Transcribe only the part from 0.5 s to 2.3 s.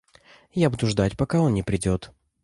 Я буду ждать пока он не придёт.